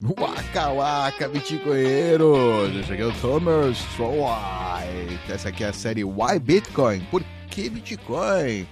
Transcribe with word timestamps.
Waka 0.00 0.70
waka, 0.70 1.28
bitcoinheiros! 1.28 2.72
Eu 2.72 2.84
cheguei 2.84 3.04
o 3.04 3.12
Thomas 3.20 3.84
White. 3.98 5.32
Essa 5.32 5.48
aqui 5.48 5.64
é 5.64 5.70
a 5.70 5.72
série 5.72 6.04
Why 6.04 6.38
Bitcoin? 6.40 7.00
Por 7.10 7.20
que 7.50 7.68
Bitcoin? 7.68 8.64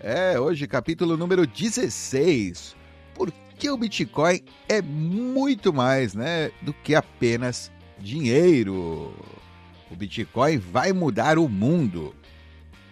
É, 0.00 0.38
hoje 0.38 0.66
capítulo 0.66 1.16
número 1.16 1.46
16. 1.46 2.76
Por 3.14 3.32
que 3.58 3.70
o 3.70 3.78
Bitcoin 3.78 4.42
é 4.68 4.82
muito 4.82 5.72
mais, 5.72 6.12
né, 6.12 6.50
do 6.60 6.74
que 6.74 6.94
apenas 6.94 7.72
dinheiro? 7.98 9.14
O 9.90 9.96
Bitcoin 9.96 10.58
vai 10.58 10.92
mudar 10.92 11.38
o 11.38 11.48
mundo. 11.48 12.14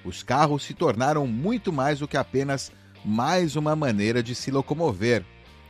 Os 0.02 0.22
carros 0.22 0.62
se 0.62 0.72
tornaram 0.72 1.26
muito 1.26 1.70
mais 1.70 1.98
do 1.98 2.08
que 2.08 2.16
apenas 2.16 2.72
mais 3.04 3.56
uma 3.56 3.76
maneira 3.76 4.22
de 4.22 4.34
se 4.34 4.50
locomover. 4.50 5.22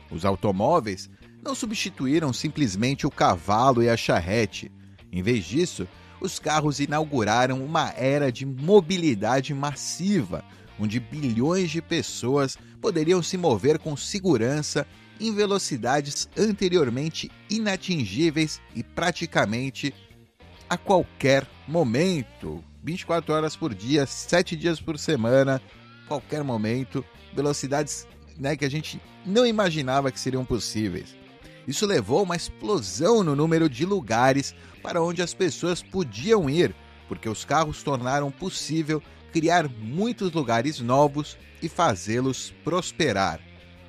Os 0.09 0.23
automóveis 0.23 1.09
não 1.45 1.53
substituíram 1.53 2.33
simplesmente 2.33 3.05
o 3.05 3.11
cavalo 3.11 3.83
e 3.83 3.87
a 3.87 3.95
charrete. 3.95 4.71
Em 5.11 5.21
vez 5.21 5.45
disso, 5.45 5.87
os 6.19 6.39
carros 6.39 6.79
inauguraram 6.79 7.63
uma 7.63 7.91
era 7.91 8.31
de 8.31 8.47
mobilidade 8.47 9.53
massiva, 9.53 10.43
onde 10.79 10.99
bilhões 10.99 11.69
de 11.69 11.83
pessoas 11.83 12.57
poderiam 12.81 13.21
se 13.21 13.37
mover 13.37 13.77
com 13.77 13.95
segurança 13.95 14.87
em 15.19 15.33
velocidades 15.33 16.27
anteriormente 16.35 17.31
inatingíveis 17.47 18.59
e 18.75 18.83
praticamente 18.83 19.93
a 20.67 20.77
qualquer 20.77 21.47
momento. 21.67 22.63
24 22.83 23.33
horas 23.33 23.55
por 23.55 23.73
dia, 23.73 24.07
7 24.07 24.55
dias 24.55 24.81
por 24.81 24.97
semana, 24.97 25.61
qualquer 26.07 26.43
momento, 26.43 27.05
velocidades 27.33 28.07
né, 28.37 28.55
que 28.55 28.65
a 28.65 28.69
gente 28.69 28.99
não 29.23 29.45
imaginava 29.45 30.11
que 30.11 30.19
seriam 30.19 30.43
possíveis. 30.43 31.24
Isso 31.67 31.85
levou 31.85 32.19
a 32.19 32.23
uma 32.23 32.35
explosão 32.35 33.23
no 33.23 33.35
número 33.35 33.69
de 33.69 33.85
lugares 33.85 34.53
para 34.81 35.01
onde 35.01 35.21
as 35.21 35.33
pessoas 35.33 35.81
podiam 35.81 36.49
ir, 36.49 36.75
porque 37.07 37.27
os 37.27 37.43
carros 37.43 37.81
tornaram 37.81 38.29
possível 38.31 39.01
criar 39.31 39.67
muitos 39.67 40.31
lugares 40.31 40.79
novos 40.79 41.37
e 41.61 41.67
fazê-los 41.67 42.53
prosperar. 42.63 43.39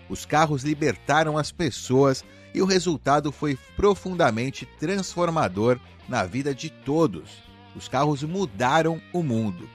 Os 0.09 0.25
carros 0.25 0.63
libertaram 0.63 1.37
as 1.37 1.53
pessoas 1.53 2.25
e 2.55 2.63
o 2.63 2.67
resultado 2.67 3.31
foi 3.31 3.59
profundamente 3.77 4.67
transformador 4.79 5.79
na 6.09 6.25
vida 6.25 6.55
de 6.55 6.71
todos. 6.71 7.43
Os 7.75 7.89
carros 7.89 8.23
mudaram 8.23 9.01
o 9.13 9.23
mundo. 9.23 9.69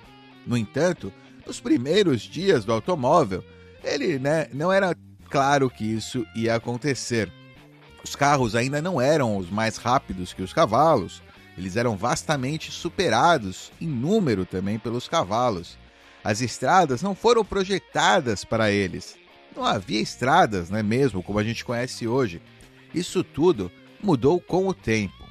No 0.46 0.58
entanto, 0.58 1.14
nos 1.46 1.60
primeiros 1.60 2.22
dias 2.22 2.66
do 2.66 2.74
automóvel, 2.74 3.44
ele 3.84 4.18
né, 4.18 4.48
não 4.54 4.72
era 4.72 4.96
claro 5.30 5.70
que 5.70 5.86
isso 5.86 6.26
ia 6.36 6.56
acontecer. 6.56 7.32
Os 8.04 8.16
carros 8.16 8.56
ainda 8.56 8.82
não 8.82 9.00
eram 9.00 9.38
os 9.38 9.50
mais 9.50 9.78
rápidos 9.78 10.34
que 10.34 10.42
os 10.42 10.54
cavalos, 10.54 11.22
eles 11.58 11.76
eram 11.76 11.96
vastamente 11.96 12.72
superados 12.72 13.72
em 13.80 13.88
número 13.88 14.46
também 14.46 14.80
pelos 14.80 15.08
cavalos. 15.08 15.78
As 16.24 16.42
estradas 16.42 17.02
não 17.02 17.14
foram 17.14 17.44
projetadas 17.44 18.44
para 18.44 18.72
eles. 18.72 19.18
Não 19.56 19.66
havia 19.66 20.00
estradas, 20.00 20.70
não 20.70 20.78
é 20.78 20.84
mesmo, 20.84 21.22
como 21.22 21.40
a 21.40 21.44
gente 21.44 21.66
conhece 21.66 22.08
hoje. 22.08 22.42
Isso 22.94 23.24
tudo 23.24 23.72
mudou 24.02 24.40
com 24.40 24.68
o 24.68 24.74
tempo. 24.74 25.26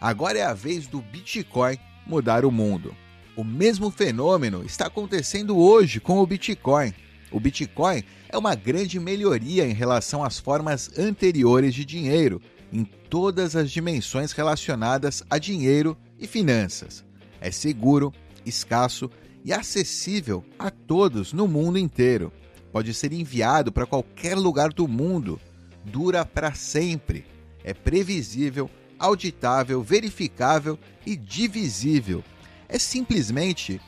Agora 0.00 0.38
é 0.38 0.42
a 0.42 0.54
vez 0.54 0.86
do 0.86 1.00
Bitcoin 1.00 1.76
mudar 2.06 2.44
o 2.44 2.50
mundo. 2.50 2.94
O 3.36 3.44
mesmo 3.44 3.90
fenômeno 3.90 4.64
está 4.64 4.86
acontecendo 4.86 5.56
hoje 5.56 6.00
com 6.00 6.18
o 6.18 6.26
Bitcoin. 6.26 6.92
O 7.32 7.40
Bitcoin 7.40 8.04
é 8.28 8.36
uma 8.36 8.54
grande 8.54 9.00
melhoria 9.00 9.66
em 9.66 9.72
relação 9.72 10.22
às 10.22 10.38
formas 10.38 10.90
anteriores 10.98 11.74
de 11.74 11.84
dinheiro, 11.84 12.40
em 12.70 12.84
todas 12.84 13.56
as 13.56 13.70
dimensões 13.70 14.32
relacionadas 14.32 15.22
a 15.30 15.38
dinheiro 15.38 15.96
e 16.18 16.26
finanças. 16.26 17.04
É 17.40 17.50
seguro, 17.50 18.12
escasso 18.44 19.10
e 19.44 19.52
acessível 19.52 20.44
a 20.58 20.70
todos 20.70 21.32
no 21.32 21.48
mundo 21.48 21.78
inteiro. 21.78 22.30
Pode 22.70 22.92
ser 22.94 23.12
enviado 23.12 23.72
para 23.72 23.86
qualquer 23.86 24.36
lugar 24.36 24.72
do 24.72 24.86
mundo. 24.86 25.40
Dura 25.84 26.24
para 26.24 26.54
sempre. 26.54 27.24
É 27.64 27.74
previsível, 27.74 28.70
auditável, 28.98 29.82
verificável 29.82 30.78
e 31.04 31.16
divisível. 31.16 32.22
É 32.68 32.78
simplesmente 32.78 33.80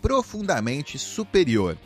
profundamente 0.00 0.98
superior 0.98 1.76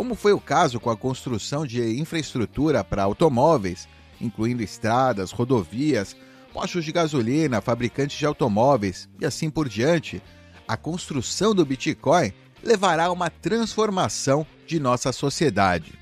como 0.00 0.14
foi 0.14 0.32
o 0.32 0.40
caso 0.40 0.80
com 0.80 0.88
a 0.88 0.96
construção 0.96 1.66
de 1.66 2.00
infraestrutura 2.00 2.82
para 2.82 3.02
automóveis, 3.02 3.86
incluindo 4.18 4.62
estradas, 4.62 5.30
rodovias, 5.30 6.16
postos 6.54 6.86
de 6.86 6.90
gasolina, 6.90 7.60
fabricantes 7.60 8.16
de 8.16 8.24
automóveis 8.24 9.10
e 9.20 9.26
assim 9.26 9.50
por 9.50 9.68
diante, 9.68 10.22
a 10.66 10.74
construção 10.74 11.54
do 11.54 11.66
Bitcoin 11.66 12.32
levará 12.64 13.04
a 13.04 13.12
uma 13.12 13.28
transformação 13.28 14.46
de 14.66 14.80
nossa 14.80 15.12
sociedade. 15.12 15.92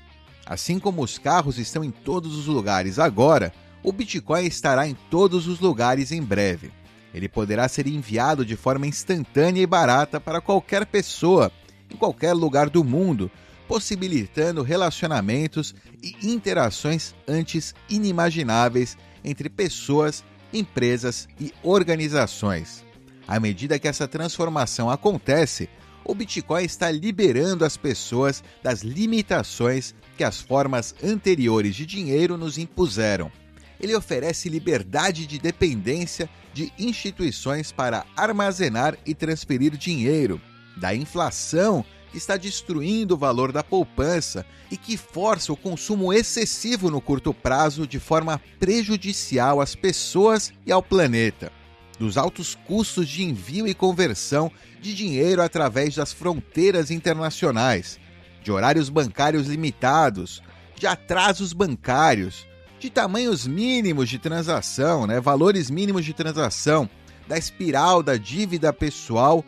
Assim 0.45 0.79
como 0.79 1.03
os 1.03 1.17
carros 1.17 1.59
estão 1.59 1.83
em 1.83 1.91
todos 1.91 2.37
os 2.37 2.45
lugares 2.45 2.99
agora, 2.99 3.51
o 3.83 3.91
Bitcoin 3.91 4.45
estará 4.45 4.87
em 4.87 4.95
todos 5.11 5.45
os 5.45 5.59
lugares 5.59 6.13
em 6.13 6.21
breve. 6.21 6.71
Ele 7.13 7.27
poderá 7.27 7.67
ser 7.67 7.85
enviado 7.85 8.45
de 8.45 8.55
forma 8.55 8.87
instantânea 8.87 9.61
e 9.61 9.67
barata 9.67 10.21
para 10.21 10.39
qualquer 10.39 10.85
pessoa, 10.85 11.51
em 11.91 11.97
qualquer 11.97 12.31
lugar 12.31 12.69
do 12.69 12.81
mundo, 12.81 13.29
possibilitando 13.69 14.63
relacionamentos 14.63 15.75
e 16.01 16.15
interações 16.23 17.13
antes 17.27 17.75
inimagináveis 17.87 18.97
entre 19.23 19.47
pessoas, 19.47 20.23
empresas 20.51 21.29
e 21.39 21.53
organizações. 21.61 22.83
À 23.27 23.39
medida 23.39 23.77
que 23.77 23.87
essa 23.87 24.07
transformação 24.07 24.89
acontece, 24.89 25.69
o 26.03 26.15
Bitcoin 26.15 26.63
está 26.63 26.89
liberando 26.89 27.63
as 27.63 27.77
pessoas 27.77 28.43
das 28.63 28.81
limitações 28.81 29.93
que 30.17 30.23
as 30.23 30.41
formas 30.41 30.95
anteriores 31.03 31.75
de 31.75 31.85
dinheiro 31.85 32.39
nos 32.39 32.57
impuseram. 32.57 33.31
Ele 33.79 33.95
oferece 33.95 34.49
liberdade 34.49 35.27
de 35.27 35.37
dependência 35.37 36.27
de 36.55 36.73
instituições 36.79 37.71
para 37.71 38.03
armazenar 38.17 38.97
e 39.05 39.13
transferir 39.13 39.77
dinheiro, 39.77 40.41
da 40.75 40.95
inflação 40.95 41.85
que 42.11 42.17
está 42.17 42.37
destruindo 42.37 43.13
o 43.13 43.17
valor 43.17 43.51
da 43.51 43.63
poupança 43.63 44.45
e 44.71 44.77
que 44.77 44.97
força 44.97 45.53
o 45.53 45.57
consumo 45.57 46.11
excessivo 46.11 46.89
no 46.89 47.01
curto 47.01 47.33
prazo 47.33 47.87
de 47.87 47.99
forma 47.99 48.41
prejudicial 48.59 49.61
às 49.61 49.75
pessoas 49.75 50.51
e 50.65 50.71
ao 50.71 50.81
planeta. 50.81 51.51
Dos 51.97 52.17
altos 52.17 52.55
custos 52.65 53.07
de 53.07 53.23
envio 53.23 53.67
e 53.67 53.73
conversão 53.73 54.51
de 54.81 54.95
dinheiro 54.95 55.41
através 55.41 55.95
das 55.95 56.13
fronteiras 56.13 56.91
internacionais, 56.91 57.99
de 58.41 58.51
horários 58.51 58.89
bancários 58.89 59.47
limitados, 59.47 60.41
de 60.75 60.87
atrasos 60.87 61.51
bancários, 61.51 62.47
de 62.79 62.89
tamanhos 62.89 63.45
mínimos 63.45 64.07
de 64.07 64.17
transação, 64.17 65.05
né, 65.05 65.19
valores 65.19 65.69
mínimos 65.69 66.05
de 66.05 66.13
transação, 66.13 66.89
da 67.27 67.37
espiral 67.37 68.01
da 68.01 68.15
dívida 68.15 68.73
pessoal 68.73 69.45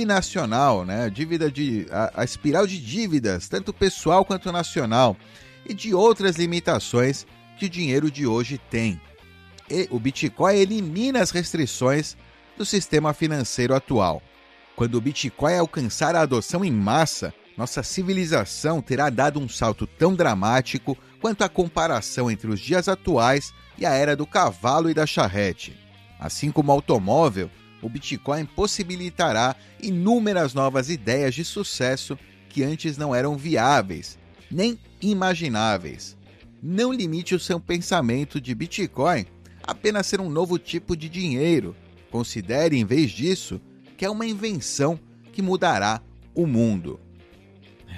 e 0.00 0.06
nacional, 0.06 0.86
né? 0.86 1.10
Dívida 1.10 1.50
de 1.50 1.86
a, 1.90 2.22
a 2.22 2.24
espiral 2.24 2.66
de 2.66 2.78
dívidas, 2.78 3.46
tanto 3.46 3.74
pessoal 3.74 4.24
quanto 4.24 4.50
nacional, 4.50 5.16
e 5.66 5.74
de 5.74 5.94
outras 5.94 6.36
limitações 6.36 7.26
que 7.58 7.66
o 7.66 7.70
dinheiro 7.70 8.10
de 8.10 8.26
hoje 8.26 8.58
tem. 8.70 8.98
E 9.70 9.86
o 9.90 10.00
Bitcoin 10.00 10.56
elimina 10.56 11.20
as 11.20 11.30
restrições 11.30 12.16
do 12.56 12.64
sistema 12.64 13.12
financeiro 13.12 13.74
atual. 13.74 14.22
Quando 14.74 14.94
o 14.94 15.00
Bitcoin 15.00 15.58
alcançar 15.58 16.16
a 16.16 16.22
adoção 16.22 16.64
em 16.64 16.72
massa, 16.72 17.34
nossa 17.56 17.82
civilização 17.82 18.80
terá 18.80 19.10
dado 19.10 19.38
um 19.38 19.48
salto 19.48 19.86
tão 19.86 20.14
dramático 20.14 20.96
quanto 21.20 21.44
a 21.44 21.48
comparação 21.48 22.30
entre 22.30 22.50
os 22.50 22.60
dias 22.60 22.88
atuais 22.88 23.52
e 23.76 23.84
a 23.84 23.90
era 23.92 24.16
do 24.16 24.26
cavalo 24.26 24.88
e 24.88 24.94
da 24.94 25.06
charrete. 25.06 25.78
Assim 26.18 26.50
como 26.50 26.70
o 26.70 26.74
automóvel, 26.74 27.50
o 27.82 27.88
Bitcoin 27.88 28.46
possibilitará 28.46 29.56
inúmeras 29.82 30.54
novas 30.54 30.88
ideias 30.88 31.34
de 31.34 31.44
sucesso 31.44 32.16
que 32.48 32.62
antes 32.62 32.96
não 32.96 33.14
eram 33.14 33.36
viáveis, 33.36 34.18
nem 34.50 34.78
imagináveis. 35.00 36.16
Não 36.62 36.92
limite 36.92 37.34
o 37.34 37.40
seu 37.40 37.58
pensamento 37.58 38.40
de 38.40 38.54
Bitcoin 38.54 39.26
apenas 39.62 40.06
ser 40.06 40.20
um 40.20 40.30
novo 40.30 40.58
tipo 40.58 40.96
de 40.96 41.08
dinheiro. 41.08 41.74
Considere, 42.10 42.78
em 42.78 42.84
vez 42.84 43.10
disso, 43.10 43.60
que 43.96 44.04
é 44.04 44.10
uma 44.10 44.26
invenção 44.26 44.98
que 45.32 45.42
mudará 45.42 46.00
o 46.34 46.46
mundo. 46.46 47.00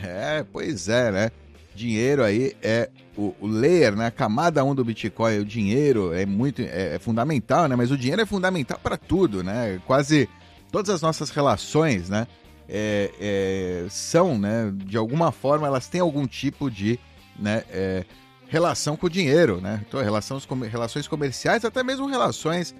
É, 0.03 0.45
pois 0.45 0.89
é, 0.89 1.11
né? 1.11 1.31
Dinheiro 1.75 2.23
aí 2.23 2.55
é 2.63 2.91
o, 3.17 3.35
o 3.41 3.47
layer, 3.47 3.95
né? 3.95 4.07
A 4.07 4.11
camada 4.11 4.65
1 4.65 4.75
do 4.75 4.85
Bitcoin, 4.85 5.39
o 5.39 5.45
dinheiro 5.45 6.13
é 6.13 6.25
muito 6.25 6.63
é, 6.63 6.95
é 6.95 6.99
fundamental, 6.99 7.69
né? 7.69 7.77
Mas 7.77 7.91
o 7.91 7.97
dinheiro 7.97 8.23
é 8.23 8.27
fundamental 8.27 8.79
para 8.83 8.97
tudo, 8.97 9.43
né? 9.43 9.81
Quase 9.87 10.29
todas 10.71 10.91
as 10.91 11.03
nossas 11.03 11.31
relações, 11.31 12.09
né? 12.09 12.27
É, 12.69 13.11
é, 13.21 13.87
são, 13.91 14.39
né? 14.39 14.73
De 14.75 14.97
alguma 14.97 15.33
forma, 15.33 15.67
elas 15.67 15.89
têm 15.89 16.01
algum 16.01 16.27
tipo 16.27 16.71
de, 16.71 16.99
né? 17.39 17.63
É, 17.71 18.05
relação 18.49 18.97
com 18.97 19.07
o 19.07 19.11
dinheiro, 19.11 19.61
né? 19.61 19.85
Então, 19.87 20.03
relações, 20.03 20.47
relações 20.71 21.09
comerciais, 21.09 21.65
até 21.65 21.83
mesmo 21.83 22.07
relações 22.07 22.75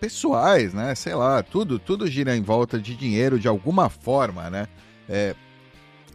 pessoais, 0.00 0.74
né? 0.74 0.94
Sei 0.94 1.14
lá, 1.14 1.42
tudo, 1.42 1.78
tudo 1.78 2.08
gira 2.08 2.36
em 2.36 2.42
volta 2.42 2.78
de 2.78 2.96
dinheiro 2.96 3.38
de 3.38 3.46
alguma 3.46 3.88
forma, 3.88 4.50
né? 4.50 4.66
É, 5.08 5.34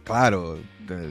claro, 0.04 0.60
é, 0.90 1.10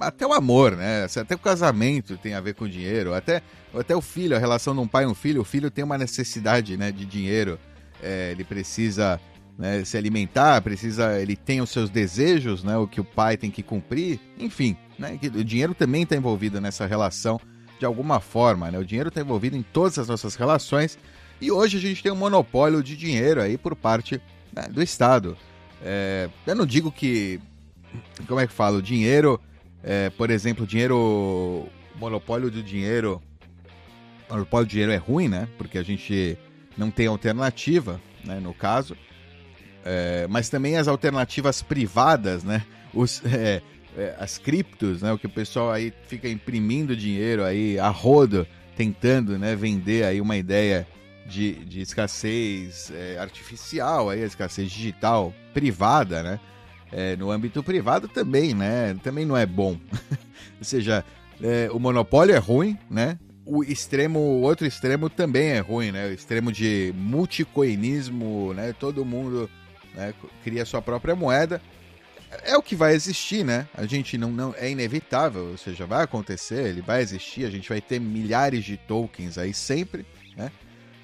até 0.00 0.26
o 0.26 0.32
amor, 0.32 0.76
né? 0.76 1.04
Até 1.04 1.34
o 1.34 1.38
casamento 1.38 2.16
tem 2.16 2.34
a 2.34 2.40
ver 2.40 2.54
com 2.54 2.68
dinheiro, 2.68 3.14
até, 3.14 3.42
até 3.74 3.94
o 3.94 4.00
filho, 4.00 4.36
a 4.36 4.38
relação 4.38 4.74
de 4.74 4.80
um 4.80 4.88
pai 4.88 5.04
e 5.04 5.06
um 5.06 5.14
filho, 5.14 5.40
o 5.40 5.44
filho 5.44 5.70
tem 5.70 5.84
uma 5.84 5.98
necessidade, 5.98 6.76
né, 6.76 6.90
de 6.90 7.04
dinheiro, 7.04 7.58
é, 8.02 8.30
ele 8.32 8.44
precisa 8.44 9.20
né, 9.58 9.84
se 9.84 9.96
alimentar, 9.96 10.62
precisa, 10.62 11.20
ele 11.20 11.36
tem 11.36 11.60
os 11.60 11.70
seus 11.70 11.90
desejos, 11.90 12.62
né, 12.62 12.76
o 12.76 12.86
que 12.86 13.00
o 13.00 13.04
pai 13.04 13.36
tem 13.36 13.50
que 13.50 13.62
cumprir, 13.62 14.20
enfim, 14.38 14.76
né, 14.98 15.18
o 15.34 15.44
dinheiro 15.44 15.74
também 15.74 16.04
está 16.04 16.16
envolvido 16.16 16.60
nessa 16.60 16.86
relação 16.86 17.40
de 17.78 17.84
alguma 17.84 18.20
forma, 18.20 18.70
né, 18.70 18.78
o 18.78 18.84
dinheiro 18.84 19.08
está 19.08 19.20
envolvido 19.20 19.56
em 19.56 19.62
todas 19.62 19.98
as 19.98 20.08
nossas 20.08 20.34
relações 20.36 20.98
e 21.40 21.50
hoje 21.50 21.76
a 21.76 21.80
gente 21.80 22.02
tem 22.02 22.10
um 22.10 22.16
monopólio 22.16 22.82
de 22.82 22.96
dinheiro 22.96 23.40
aí 23.40 23.56
por 23.56 23.76
parte 23.76 24.20
né, 24.52 24.68
do 24.68 24.82
Estado. 24.82 25.36
É, 25.82 26.28
eu 26.46 26.56
não 26.56 26.66
digo 26.66 26.90
que, 26.90 27.40
como 28.26 28.40
é 28.40 28.46
que 28.46 28.52
falo, 28.52 28.82
dinheiro, 28.82 29.40
é, 29.82 30.10
por 30.10 30.30
exemplo, 30.30 30.66
dinheiro, 30.66 31.66
monopólio 31.96 32.50
do 32.50 32.62
dinheiro, 32.62 33.22
monopólio 34.28 34.66
do 34.66 34.70
dinheiro 34.70 34.92
é 34.92 34.96
ruim, 34.96 35.28
né, 35.28 35.48
porque 35.56 35.78
a 35.78 35.82
gente 35.82 36.36
não 36.76 36.90
tem 36.90 37.06
alternativa, 37.06 38.00
né, 38.24 38.40
no 38.40 38.54
caso, 38.54 38.96
é, 39.84 40.26
mas 40.28 40.48
também 40.48 40.76
as 40.76 40.86
alternativas 40.86 41.62
privadas, 41.62 42.44
né? 42.44 42.62
Os, 42.92 43.24
é, 43.26 43.62
é, 43.96 44.14
as 44.18 44.36
criptos, 44.36 45.00
né? 45.00 45.12
O 45.12 45.18
que 45.18 45.26
o 45.26 45.30
pessoal 45.30 45.70
aí 45.70 45.92
fica 46.06 46.28
imprimindo 46.28 46.94
dinheiro 46.96 47.42
aí 47.42 47.78
a 47.78 47.88
rodo, 47.88 48.46
tentando 48.76 49.38
né, 49.38 49.56
vender 49.56 50.04
aí 50.04 50.20
uma 50.20 50.36
ideia 50.36 50.86
de, 51.26 51.52
de 51.64 51.80
escassez 51.80 52.92
é, 52.94 53.18
artificial, 53.18 54.10
aí, 54.10 54.22
a 54.22 54.26
escassez 54.26 54.70
digital 54.70 55.32
privada, 55.54 56.22
né? 56.22 56.40
É, 56.90 57.16
no 57.16 57.30
âmbito 57.30 57.62
privado 57.62 58.08
também, 58.08 58.54
né? 58.54 58.96
Também 59.02 59.26
não 59.26 59.36
é 59.36 59.44
bom. 59.44 59.78
Ou 60.58 60.64
seja, 60.64 61.04
é, 61.42 61.68
o 61.72 61.78
monopólio 61.78 62.34
é 62.34 62.38
ruim, 62.38 62.78
né? 62.90 63.18
O 63.44 63.62
extremo, 63.62 64.18
o 64.18 64.42
outro 64.42 64.66
extremo 64.66 65.08
também 65.08 65.48
é 65.48 65.58
ruim, 65.60 65.92
né? 65.92 66.06
O 66.06 66.12
extremo 66.12 66.50
de 66.50 66.92
multicoinismo, 66.96 68.52
né? 68.54 68.74
Todo 68.78 69.04
mundo 69.04 69.50
né, 69.94 70.14
cria 70.42 70.64
sua 70.64 70.82
própria 70.82 71.14
moeda. 71.14 71.60
É 72.44 72.56
o 72.56 72.62
que 72.62 72.76
vai 72.76 72.94
existir, 72.94 73.44
né? 73.44 73.66
A 73.74 73.86
gente 73.86 74.18
não, 74.18 74.30
não 74.30 74.54
é 74.56 74.70
inevitável, 74.70 75.50
ou 75.50 75.56
seja, 75.56 75.86
vai 75.86 76.04
acontecer, 76.04 76.66
ele 76.66 76.82
vai 76.82 77.00
existir, 77.00 77.46
a 77.46 77.50
gente 77.50 77.68
vai 77.68 77.80
ter 77.80 77.98
milhares 77.98 78.64
de 78.64 78.76
tokens 78.76 79.38
aí 79.38 79.54
sempre, 79.54 80.04
né? 80.36 80.52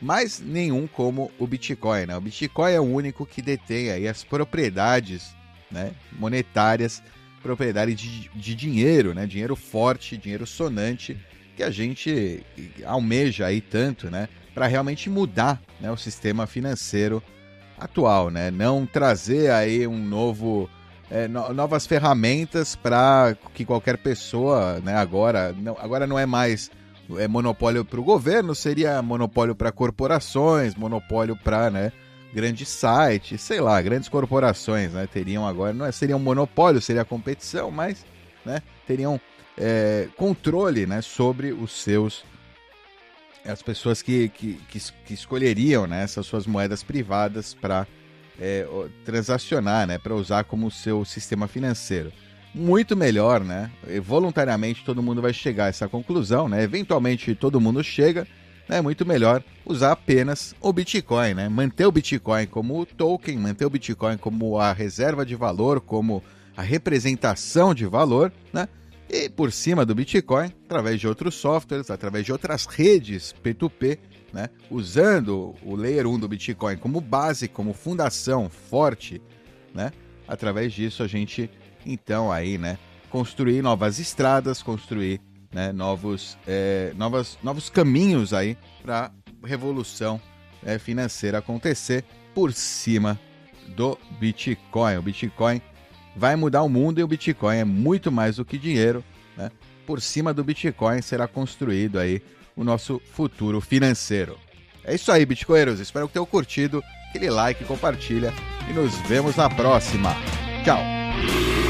Mas 0.03 0.39
nenhum 0.39 0.87
como 0.87 1.31
o 1.39 1.47
Bitcoin, 1.47 2.07
né? 2.07 2.17
O 2.17 2.21
Bitcoin 2.21 2.73
é 2.73 2.81
o 2.81 2.85
único 2.85 3.25
que 3.25 3.41
detém 3.41 3.91
aí 3.91 4.07
as 4.07 4.23
propriedades, 4.23 5.35
né, 5.75 5.93
monetárias, 6.12 7.03
propriedade 7.43 7.94
de, 7.94 8.31
de 8.35 8.55
dinheiro, 8.55 9.12
né? 9.12 9.26
Dinheiro 9.26 9.55
forte, 9.55 10.17
dinheiro 10.17 10.47
sonante 10.47 11.19
que 11.56 11.62
a 11.62 11.71
gente 11.71 12.43
almeja 12.85 13.47
aí 13.47 13.61
tanto, 13.61 14.11
né, 14.11 14.29
para 14.53 14.67
realmente 14.67 15.09
mudar, 15.09 15.61
né, 15.81 15.88
o 15.91 15.97
sistema 15.97 16.47
financeiro 16.47 17.23
atual, 17.79 18.31
né? 18.31 18.50
Não 18.50 18.87
trazer 18.87 19.50
aí 19.50 19.87
um 19.87 19.99
novo 19.99 20.71
é, 21.11 21.29
no, 21.29 21.53
novas 21.53 21.87
ferramentas 21.87 22.75
para 22.75 23.37
que 23.53 23.65
qualquer 23.65 23.99
pessoa, 23.99 24.81
né? 24.81 24.94
Agora 24.97 25.53
não, 25.53 25.76
agora 25.79 26.06
não 26.06 26.19
é 26.19 26.25
mais 26.25 26.71
é 27.19 27.29
monopólio 27.29 27.85
para 27.85 28.00
o 28.00 28.05
governo, 28.05 28.55
seria 28.55 29.03
monopólio 29.03 29.55
para 29.55 29.71
corporações, 29.71 30.75
monopólio 30.75 31.37
para, 31.37 31.71
né? 31.71 31.93
Grandes 32.35 32.69
sites, 32.69 33.41
sei 33.41 33.61
lá, 33.61 33.81
grandes 33.81 34.09
corporações, 34.09 34.93
né? 34.93 35.07
Teriam 35.07 35.47
agora, 35.47 35.73
não 35.73 35.87
é, 35.87 35.93
seria 35.93 36.17
um 36.17 36.21
monopólio, 36.21 36.81
seria 36.81 37.05
competição, 37.05 37.71
mas, 37.71 38.05
né? 38.45 38.61
Teriam 38.87 39.21
é, 39.57 40.09
controle, 40.17 40.85
né? 40.85 41.01
Sobre 41.01 41.53
os 41.53 41.71
seus 41.71 42.25
as 43.47 43.63
pessoas 43.63 44.01
que, 44.01 44.29
que, 44.31 44.55
que, 44.69 44.81
que 45.05 45.15
escolheriam 45.15 45.87
né, 45.87 46.03
essas 46.03 46.27
suas 46.27 46.47
moedas 46.47 46.83
privadas 46.83 47.53
para 47.53 47.87
é, 48.41 48.67
transacionar, 49.05 49.87
né, 49.87 49.99
para 49.99 50.15
usar 50.15 50.45
como 50.45 50.71
seu 50.71 51.05
sistema 51.05 51.47
financeiro. 51.47 52.13
Muito 52.55 52.97
melhor, 52.97 53.43
né? 53.43 53.69
Voluntariamente 54.01 54.85
todo 54.85 55.03
mundo 55.03 55.21
vai 55.21 55.33
chegar 55.33 55.65
a 55.65 55.69
essa 55.69 55.89
conclusão, 55.89 56.49
né? 56.49 56.63
Eventualmente 56.63 57.35
todo 57.35 57.61
mundo 57.61 57.83
chega, 57.83 58.29
né? 58.69 58.81
Muito 58.81 59.05
melhor 59.06 59.43
usar 59.64 59.93
apenas 59.93 60.55
o 60.61 60.72
Bitcoin, 60.72 61.34
né? 61.34 61.49
Manter 61.49 61.87
o 61.87 61.93
Bitcoin 61.93 62.46
como 62.46 62.84
token, 62.87 63.38
manter 63.38 63.66
o 63.66 63.70
Bitcoin 63.70 64.16
como 64.16 64.58
a 64.58 64.72
reserva 64.72 65.25
de 65.25 65.34
valor, 65.34 65.81
como 65.81 66.22
a 66.56 66.62
representação 66.62 67.75
de 67.75 67.87
valor, 67.87 68.32
né? 68.52 68.69
E 69.08 69.28
por 69.28 69.52
cima 69.52 69.84
do 69.84 69.94
Bitcoin, 69.94 70.52
através 70.64 70.99
de 70.99 71.06
outros 71.06 71.34
softwares, 71.34 71.90
através 71.90 72.25
de 72.25 72.32
outras 72.32 72.64
redes 72.64 73.34
P2P, 73.44 73.99
né, 74.32 74.49
usando 74.69 75.55
o 75.62 75.76
Layer 75.76 76.06
1 76.08 76.19
do 76.19 76.26
Bitcoin 76.26 76.76
como 76.76 77.00
base, 77.00 77.46
como 77.46 77.72
fundação 77.72 78.50
forte, 78.50 79.22
né, 79.72 79.93
através 80.26 80.72
disso 80.72 81.05
a 81.05 81.06
gente, 81.06 81.49
então, 81.87 82.32
aí, 82.32 82.58
né, 82.58 82.76
construir 83.08 83.62
novas 83.62 84.00
estradas, 84.00 84.61
construir 84.61 85.20
né, 85.55 85.73
novos, 85.73 86.37
é, 86.47 86.93
novas, 86.97 87.39
novos 87.43 87.71
caminhos 87.71 88.35
aí 88.35 88.59
para 88.83 89.12
revolução 89.45 90.21
é, 90.65 90.79
financeira 90.79 91.39
acontecer 91.39 92.05
por 92.35 92.53
cima 92.53 93.19
do 93.69 93.97
Bitcoin. 94.19 94.97
O 94.97 95.03
Bitcoin 95.03 95.62
vai 96.17 96.35
mudar 96.35 96.62
o 96.62 96.69
mundo 96.69 96.99
e 96.99 97.05
o 97.05 97.09
Bitcoin 97.09 97.59
é 97.59 97.65
muito 97.65 98.11
mais 98.11 98.37
do 98.37 98.45
que 98.45 98.59
dinheiro. 98.59 99.05
Né? 99.37 99.51
Por 99.87 100.01
cima 100.01 100.35
do 100.35 100.43
Bitcoin 100.43 101.01
será 101.01 101.29
construído 101.29 102.00
aí 102.00 102.21
o 102.57 102.65
nosso 102.65 103.00
futuro 103.12 103.61
financeiro. 103.61 104.37
É 104.83 104.95
isso 104.95 105.11
aí, 105.12 105.25
Bitcoinheiros. 105.25 105.79
Espero 105.79 106.09
que 106.09 106.15
tenham 106.15 106.27
curtido. 106.27 106.83
Aquele 107.11 107.31
like, 107.31 107.65
compartilha 107.65 108.33
e 108.69 108.73
nos 108.73 108.95
vemos 109.09 109.37
na 109.37 109.49
próxima. 109.49 110.15
Tchau! 110.65 111.63